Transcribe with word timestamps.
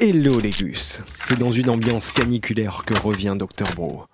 Hello 0.00 0.40
les 0.40 0.50
gus, 0.50 1.02
c'est 1.22 1.38
dans 1.38 1.52
une 1.52 1.68
ambiance 1.68 2.10
caniculaire 2.10 2.82
que 2.86 2.98
revient 2.98 3.36
Dr 3.38 3.66
Bro. 3.76 4.04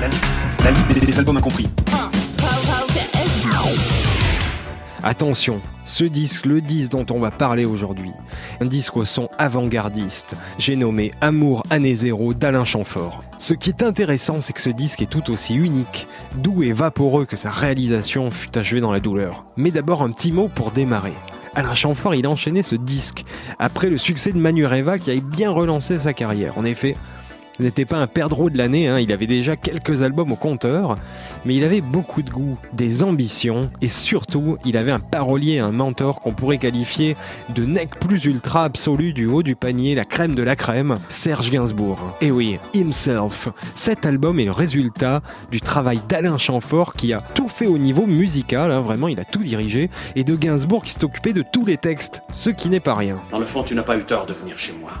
La, 0.00 0.08
li- 0.08 0.16
la 0.64 0.70
liste 0.70 1.04
des 1.04 1.18
albums 1.18 1.36
incompris. 1.36 1.68
Attention, 5.04 5.60
ce 5.84 6.04
disque, 6.04 6.46
le 6.46 6.60
disque 6.60 6.92
dont 6.92 7.04
on 7.10 7.18
va 7.18 7.32
parler 7.32 7.64
aujourd'hui, 7.64 8.12
un 8.60 8.66
disque 8.66 8.96
au 8.96 9.04
son 9.04 9.28
avant-gardiste, 9.36 10.36
j'ai 10.58 10.76
nommé 10.76 11.10
Amour 11.20 11.64
année 11.70 11.96
zéro 11.96 12.34
d'Alain 12.34 12.64
Chamfort. 12.64 13.24
Ce 13.38 13.54
qui 13.54 13.70
est 13.70 13.82
intéressant, 13.82 14.40
c'est 14.40 14.52
que 14.52 14.60
ce 14.60 14.70
disque 14.70 15.02
est 15.02 15.10
tout 15.10 15.32
aussi 15.32 15.56
unique, 15.56 16.06
doux 16.36 16.62
et 16.62 16.72
vaporeux 16.72 17.24
que 17.24 17.36
sa 17.36 17.50
réalisation 17.50 18.30
fut 18.30 18.56
achevée 18.56 18.80
dans 18.80 18.92
la 18.92 19.00
douleur. 19.00 19.44
Mais 19.56 19.72
d'abord 19.72 20.02
un 20.02 20.12
petit 20.12 20.30
mot 20.30 20.46
pour 20.46 20.70
démarrer. 20.70 21.14
Alain 21.54 21.74
Chamfort, 21.74 22.14
il 22.14 22.24
a 22.26 22.30
enchaîné 22.30 22.62
ce 22.62 22.74
disque 22.74 23.24
après 23.58 23.90
le 23.90 23.98
succès 23.98 24.32
de 24.32 24.38
Manureva 24.38 24.98
qui 24.98 25.10
avait 25.10 25.20
bien 25.20 25.50
relancé 25.50 25.98
sa 25.98 26.14
carrière. 26.14 26.56
En 26.56 26.64
effet, 26.64 26.96
ce 27.62 27.66
n'était 27.68 27.84
pas 27.84 27.98
un 27.98 28.08
perdreau 28.08 28.50
de 28.50 28.58
l'année, 28.58 28.88
hein, 28.88 28.98
il 28.98 29.12
avait 29.12 29.28
déjà 29.28 29.54
quelques 29.54 30.02
albums 30.02 30.32
au 30.32 30.36
compteur, 30.36 30.96
mais 31.44 31.54
il 31.54 31.62
avait 31.62 31.80
beaucoup 31.80 32.22
de 32.22 32.28
goût, 32.28 32.58
des 32.72 33.04
ambitions, 33.04 33.70
et 33.80 33.86
surtout, 33.86 34.58
il 34.64 34.76
avait 34.76 34.90
un 34.90 34.98
parolier, 34.98 35.60
un 35.60 35.70
mentor 35.70 36.20
qu'on 36.20 36.32
pourrait 36.32 36.58
qualifier 36.58 37.16
de 37.54 37.64
nec 37.64 38.00
plus 38.00 38.24
ultra 38.24 38.64
absolu 38.64 39.12
du 39.12 39.26
haut 39.26 39.44
du 39.44 39.54
panier, 39.54 39.94
la 39.94 40.04
crème 40.04 40.34
de 40.34 40.42
la 40.42 40.56
crème, 40.56 40.96
Serge 41.08 41.50
Gainsbourg. 41.50 42.00
Et 42.20 42.32
oui, 42.32 42.58
Himself. 42.74 43.48
Cet 43.76 44.06
album 44.06 44.40
est 44.40 44.46
le 44.46 44.50
résultat 44.50 45.22
du 45.52 45.60
travail 45.60 46.00
d'Alain 46.08 46.38
Chamfort 46.38 46.94
qui 46.94 47.12
a 47.12 47.20
tout 47.20 47.48
fait 47.48 47.68
au 47.68 47.78
niveau 47.78 48.06
musical, 48.06 48.72
hein, 48.72 48.80
vraiment, 48.80 49.06
il 49.06 49.20
a 49.20 49.24
tout 49.24 49.44
dirigé, 49.44 49.88
et 50.16 50.24
de 50.24 50.34
Gainsbourg 50.34 50.82
qui 50.82 50.90
s'est 50.90 51.04
occupé 51.04 51.32
de 51.32 51.44
tous 51.52 51.64
les 51.64 51.76
textes, 51.76 52.22
ce 52.32 52.50
qui 52.50 52.68
n'est 52.68 52.80
pas 52.80 52.96
rien. 52.96 53.20
Dans 53.30 53.38
le 53.38 53.46
fond, 53.46 53.62
tu 53.62 53.76
n'as 53.76 53.84
pas 53.84 53.96
eu 53.96 54.02
tort 54.02 54.26
de 54.26 54.32
venir 54.32 54.58
chez 54.58 54.74
moi. 54.80 54.94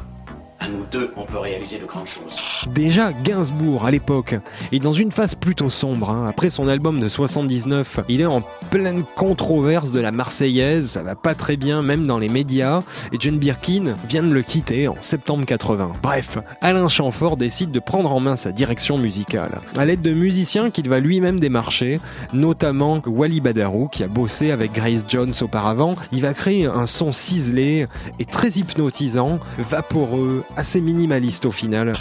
Nous 0.70 0.84
deux, 0.90 1.10
on 1.16 1.24
peut 1.24 1.38
réaliser 1.38 1.78
de 1.78 1.86
grandes 1.86 2.06
choses. 2.06 2.68
Déjà, 2.72 3.12
Gainsbourg, 3.12 3.84
à 3.84 3.90
l'époque, 3.90 4.36
est 4.70 4.78
dans 4.78 4.92
une 4.92 5.10
phase 5.10 5.34
plutôt 5.34 5.70
sombre. 5.70 6.10
hein. 6.10 6.26
Après 6.28 6.50
son 6.50 6.68
album 6.68 7.00
de 7.00 7.08
79, 7.08 8.00
il 8.08 8.20
est 8.20 8.26
en 8.26 8.42
pleine 8.70 9.02
controverse 9.16 9.90
de 9.92 10.00
la 10.00 10.12
Marseillaise, 10.12 10.88
ça 10.88 11.02
va 11.02 11.14
pas 11.16 11.34
très 11.34 11.56
bien, 11.56 11.82
même 11.82 12.06
dans 12.06 12.18
les 12.18 12.28
médias, 12.28 12.82
et 13.12 13.16
Jane 13.18 13.38
Birkin 13.38 13.94
vient 14.08 14.22
de 14.22 14.32
le 14.32 14.42
quitter 14.42 14.88
en 14.88 14.96
septembre 15.00 15.44
80. 15.44 15.92
Bref, 16.02 16.38
Alain 16.60 16.88
Chamfort 16.88 17.36
décide 17.36 17.72
de 17.72 17.80
prendre 17.80 18.12
en 18.12 18.20
main 18.20 18.36
sa 18.36 18.52
direction 18.52 18.98
musicale, 18.98 19.60
à 19.76 19.84
l'aide 19.84 20.02
de 20.02 20.12
musiciens 20.12 20.70
qu'il 20.70 20.88
va 20.88 21.00
lui-même 21.00 21.40
démarcher, 21.40 22.00
notamment 22.32 23.02
Wally 23.06 23.40
Badarou, 23.40 23.88
qui 23.88 24.04
a 24.04 24.08
bossé 24.08 24.50
avec 24.50 24.72
Grace 24.72 25.04
Jones 25.08 25.32
auparavant. 25.40 25.94
Il 26.12 26.22
va 26.22 26.34
créer 26.34 26.66
un 26.66 26.86
son 26.86 27.12
ciselé 27.12 27.86
et 28.18 28.24
très 28.24 28.48
hypnotisant, 28.50 29.38
vaporeux, 29.58 30.44
assez 30.56 30.80
minimaliste 30.80 31.46
au 31.46 31.50
final. 31.50 31.92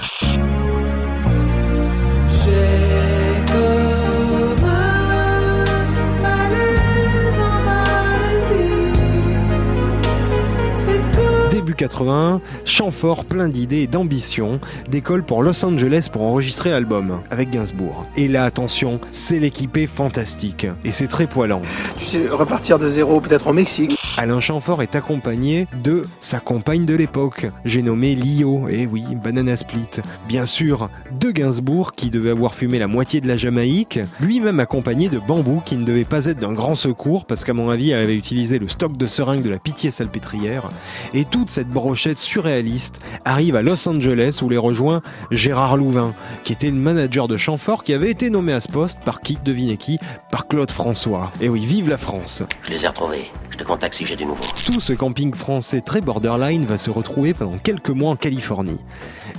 Début 11.51 11.75
81, 11.75 12.41
Chamfort, 12.65 13.25
plein 13.25 13.47
d'idées 13.47 13.81
et 13.81 13.87
d'ambition, 13.87 14.59
décolle 14.89 15.23
pour 15.23 15.43
Los 15.43 15.63
Angeles 15.63 16.07
pour 16.11 16.23
enregistrer 16.23 16.71
l'album 16.71 17.19
avec 17.29 17.51
Gainsbourg. 17.51 18.05
Et 18.15 18.27
là, 18.27 18.45
attention, 18.45 18.99
c'est 19.11 19.37
l'équipé 19.37 19.85
fantastique 19.85 20.65
et 20.83 20.91
c'est 20.91 21.07
très 21.07 21.27
poilant. 21.27 21.61
Tu 21.99 22.05
sais, 22.05 22.27
repartir 22.29 22.79
de 22.79 22.87
zéro, 22.87 23.21
peut-être 23.21 23.47
au 23.47 23.53
Mexique. 23.53 23.97
Alain 24.17 24.39
Chamfort 24.39 24.81
est 24.83 24.95
accompagné 24.95 25.67
de 25.83 26.05
sa 26.19 26.39
compagne 26.39 26.85
de 26.85 26.95
l'époque, 26.95 27.47
j'ai 27.65 27.81
nommé 27.81 28.13
Lio, 28.13 28.67
et 28.67 28.85
oui, 28.85 29.03
Banana 29.15 29.55
Split. 29.55 30.01
Bien 30.27 30.45
sûr, 30.45 30.89
de 31.19 31.31
Gainsbourg 31.31 31.93
qui 31.93 32.09
devait 32.09 32.29
avoir 32.31 32.53
fumé 32.53 32.77
la 32.77 32.87
moitié 32.87 33.21
de 33.21 33.27
la 33.27 33.37
Jamaïque, 33.37 33.99
lui-même 34.19 34.59
accompagné 34.59 35.09
de 35.09 35.17
Bambou 35.17 35.61
qui 35.65 35.77
ne 35.77 35.85
devait 35.85 36.03
pas 36.03 36.25
être 36.25 36.39
d'un 36.39 36.53
grand 36.53 36.75
secours 36.75 37.25
parce 37.25 37.43
qu'à 37.43 37.53
mon 37.53 37.69
avis, 37.69 37.91
elle 37.91 38.03
avait 38.03 38.17
utilisé 38.17 38.59
le 38.59 38.67
stock 38.67 38.97
de 38.97 39.07
seringues 39.07 39.43
de 39.43 39.49
la 39.49 39.59
pitié 39.59 39.91
salpêtrière. 39.91 40.69
Et 41.13 41.25
toute 41.25 41.49
cette 41.49 41.69
brochette 41.69 42.19
surréaliste 42.19 43.01
arrive 43.25 43.55
à 43.55 43.61
Los 43.61 43.87
Angeles 43.87 44.39
où 44.41 44.49
les 44.49 44.57
rejoint 44.57 45.01
Gérard 45.31 45.77
Louvain, 45.77 46.13
qui 46.43 46.53
était 46.53 46.69
le 46.69 46.77
manager 46.77 47.27
de 47.27 47.37
Chamfort 47.37 47.83
qui 47.83 47.93
avait 47.93 48.11
été 48.11 48.29
nommé 48.29 48.53
à 48.53 48.59
ce 48.59 48.67
poste 48.67 48.99
par 48.99 49.21
qui, 49.21 49.37
devinez 49.43 49.77
qui, 49.77 49.97
par 50.31 50.47
Claude 50.47 50.71
François. 50.71 51.31
Et 51.41 51.49
oui, 51.49 51.65
vive 51.65 51.89
la 51.89 51.97
France 51.97 52.43
Je 52.63 52.69
les 52.71 52.85
ai 52.85 52.87
retrouvés. 52.87 53.25
Je 53.49 53.57
te 53.57 53.63
contacte 53.63 54.00
si 54.01 54.07
j'ai 54.07 54.25
tout 54.65 54.79
ce 54.81 54.93
camping 54.93 55.33
français 55.33 55.81
très 55.81 56.01
borderline 56.01 56.65
va 56.65 56.77
se 56.77 56.89
retrouver 56.89 57.33
pendant 57.35 57.57
quelques 57.59 57.89
mois 57.89 58.09
en 58.11 58.15
Californie. 58.15 58.79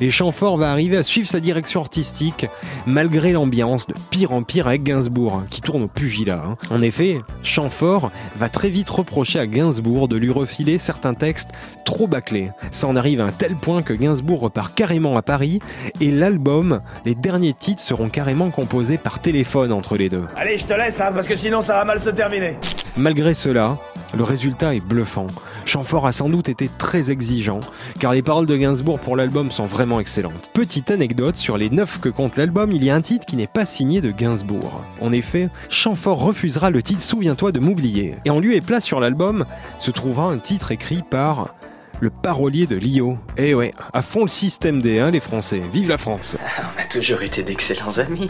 Et 0.00 0.10
Chamfort 0.10 0.56
va 0.56 0.70
arriver 0.70 0.96
à 0.96 1.02
suivre 1.02 1.28
sa 1.28 1.40
direction 1.40 1.80
artistique, 1.80 2.46
malgré 2.86 3.32
l'ambiance 3.32 3.86
de 3.88 3.94
pire 4.10 4.32
en 4.32 4.42
pire 4.42 4.68
avec 4.68 4.84
Gainsbourg, 4.84 5.42
qui 5.50 5.60
tourne 5.60 5.82
au 5.82 5.88
pugilat. 5.88 6.44
hein. 6.46 6.56
En 6.70 6.80
effet, 6.80 7.18
Chamfort 7.42 8.12
va 8.36 8.48
très 8.48 8.70
vite 8.70 8.88
reprocher 8.88 9.40
à 9.40 9.46
Gainsbourg 9.46 10.06
de 10.06 10.16
lui 10.16 10.30
refiler 10.30 10.78
certains 10.78 11.14
textes 11.14 11.50
trop 11.84 12.06
bâclés. 12.06 12.50
Ça 12.70 12.86
en 12.86 12.94
arrive 12.94 13.20
à 13.20 13.24
un 13.24 13.32
tel 13.32 13.56
point 13.56 13.82
que 13.82 13.92
Gainsbourg 13.92 14.40
repart 14.40 14.74
carrément 14.74 15.16
à 15.16 15.22
Paris, 15.22 15.58
et 16.00 16.10
l'album, 16.12 16.80
les 17.04 17.14
derniers 17.16 17.52
titres 17.54 17.82
seront 17.82 18.08
carrément 18.08 18.50
composés 18.50 18.98
par 18.98 19.20
téléphone 19.20 19.72
entre 19.72 19.96
les 19.96 20.08
deux. 20.08 20.24
Allez, 20.36 20.58
je 20.58 20.66
te 20.66 20.72
laisse, 20.74 21.00
hein, 21.00 21.10
parce 21.12 21.26
que 21.26 21.36
sinon 21.36 21.60
ça 21.62 21.74
va 21.74 21.84
mal 21.84 22.00
se 22.00 22.10
terminer. 22.10 22.56
Malgré 22.96 23.32
cela, 23.34 23.78
le 24.16 24.24
résultat 24.24 24.74
est 24.74 24.84
bluffant. 24.84 25.26
Chamfort 25.64 26.06
a 26.06 26.12
sans 26.12 26.28
doute 26.28 26.48
été 26.48 26.68
très 26.78 27.10
exigeant, 27.10 27.60
car 27.98 28.12
les 28.12 28.22
paroles 28.22 28.46
de 28.46 28.56
Gainsbourg 28.56 28.98
pour 28.98 29.16
l'album 29.16 29.50
sont 29.50 29.66
vraiment 29.66 30.00
excellentes. 30.00 30.50
Petite 30.52 30.90
anecdote, 30.90 31.36
sur 31.36 31.56
les 31.56 31.70
neuf 31.70 32.00
que 32.00 32.08
compte 32.08 32.36
l'album, 32.36 32.72
il 32.72 32.84
y 32.84 32.90
a 32.90 32.94
un 32.94 33.00
titre 33.00 33.26
qui 33.26 33.36
n'est 33.36 33.46
pas 33.46 33.66
signé 33.66 34.00
de 34.00 34.10
Gainsbourg. 34.10 34.82
En 35.00 35.12
effet, 35.12 35.48
Chamfort 35.68 36.22
refusera 36.22 36.70
le 36.70 36.82
titre 36.82 37.02
Souviens-toi 37.02 37.52
de 37.52 37.60
m'oublier. 37.60 38.16
Et 38.24 38.30
en 38.30 38.40
lieu 38.40 38.54
et 38.54 38.60
place 38.60 38.84
sur 38.84 39.00
l'album 39.00 39.44
se 39.78 39.90
trouvera 39.90 40.26
un 40.26 40.38
titre 40.38 40.72
écrit 40.72 41.02
par 41.02 41.54
le 42.00 42.10
parolier 42.10 42.66
de 42.66 42.76
Lio. 42.76 43.16
Eh 43.36 43.54
ouais, 43.54 43.72
à 43.92 44.02
fond 44.02 44.22
le 44.22 44.28
système 44.28 44.82
D, 44.82 44.98
hein, 44.98 45.10
les 45.10 45.20
Français. 45.20 45.62
Vive 45.72 45.88
la 45.88 45.98
France 45.98 46.36
On 46.58 46.80
a 46.80 46.84
toujours 46.86 47.22
été 47.22 47.44
d'excellents 47.44 47.98
amis. 47.98 48.28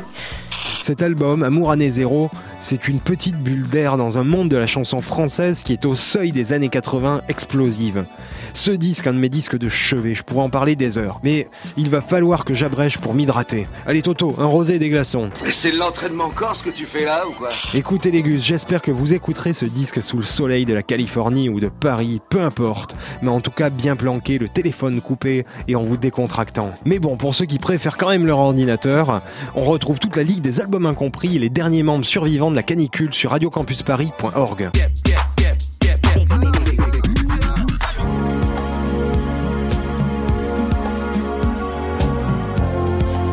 Cet 0.83 1.01
album, 1.01 1.45
Amour 1.45 1.71
année 1.71 1.91
zéro, 1.91 2.29
c'est 2.59 2.89
une 2.89 2.99
petite 2.99 3.37
bulle 3.37 3.69
d'air 3.69 3.97
dans 3.97 4.19
un 4.19 4.25
monde 4.25 4.49
de 4.49 4.57
la 4.57 4.67
chanson 4.67 5.01
française 5.01 5.63
qui 5.63 5.73
est 5.73 5.87
au 5.87 5.95
seuil 5.95 6.33
des 6.33 6.53
années 6.53 6.71
80 6.71 7.23
explosive. 7.29 8.05
Ce 8.53 8.73
disque, 8.73 9.07
un 9.07 9.13
de 9.13 9.19
mes 9.19 9.29
disques 9.29 9.57
de 9.57 9.69
chevet, 9.69 10.15
je 10.15 10.25
pourrais 10.25 10.43
en 10.43 10.51
parler 10.51 10.75
des 10.75 10.99
heures. 10.99 11.21
Mais 11.23 11.47
il 11.77 11.89
va 11.89 12.01
falloir 12.01 12.45
que 12.45 12.53
j'abrège 12.53 12.99
pour 12.99 13.15
m'hydrater. 13.15 13.69
Allez 13.87 14.03
Toto, 14.03 14.35
un 14.39 14.47
rosé 14.47 14.75
et 14.75 14.79
des 14.81 14.89
glaçons. 14.89 15.31
Mais 15.45 15.53
c'est 15.53 15.71
l'entraînement 15.71 16.31
corse 16.31 16.63
que 16.63 16.71
tu 16.71 16.85
fais 16.85 17.05
là 17.05 17.29
ou 17.29 17.33
quoi? 17.33 17.51
Écoutez 17.75 18.11
les 18.11 18.23
gus, 18.23 18.45
j'espère 18.45 18.83
que 18.83 18.91
vous 18.91 19.15
écouterez 19.15 19.53
ce 19.53 19.65
disque 19.65 20.03
sous 20.03 20.17
le 20.17 20.25
soleil 20.25 20.67
de 20.67 20.75
la 20.75 20.83
Californie 20.83 21.49
ou 21.49 21.61
de 21.61 21.69
Paris, 21.69 22.21
peu 22.29 22.41
importe. 22.41 22.97
Mais 23.23 23.31
en 23.31 23.41
tout 23.41 23.53
cas 23.53 23.71
bien 23.71 23.95
planqué, 23.95 24.39
le 24.39 24.49
téléphone 24.49 25.01
coupé 25.01 25.45
et 25.69 25.77
en 25.77 25.85
vous 25.85 25.97
décontractant. 25.97 26.73
Mais 26.85 26.99
bon, 26.99 27.17
pour 27.17 27.37
ceux 27.37 27.47
qui 27.47 27.61
préfèrent 27.61 27.97
quand 27.97 28.09
même 28.09 28.27
leur 28.27 28.41
ordinateur, 28.41 29.23
on 29.55 29.63
retrouve 29.63 30.01
toute 30.01 30.17
la 30.17 30.25
ligue 30.25 30.43
des 30.43 30.61
albums 30.61 30.72
incompris 30.81 31.37
et 31.37 31.39
les 31.39 31.51
derniers 31.51 31.83
membres 31.83 32.05
survivants 32.05 32.51
de 32.51 32.57
la 32.57 32.63
canicule 32.63 33.13
sur 33.13 33.31
radiocampusparis.org. 33.31 34.71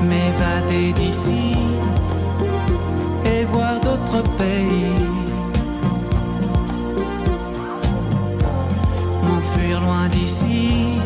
m'évader 0.10 0.94
d'ici 0.94 1.54
et 3.26 3.44
voir 3.46 3.80
d'autres 3.80 4.24
pays. 4.38 5.06
M'enfuir 9.24 9.82
loin 9.82 10.08
d'ici 10.08 11.00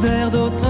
vers 0.00 0.30
d'autres 0.30 0.63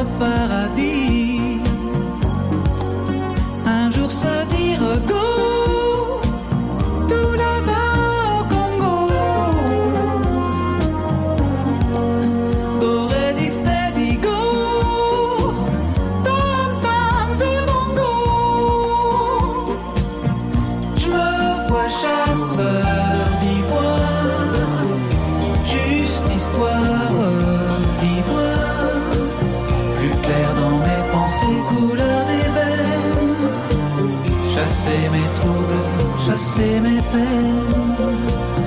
Chasser 34.65 35.11
mes 35.13 35.29
troubles, 35.35 36.25
chasser 36.25 36.81
mes 36.81 37.03
peines. 37.13 38.64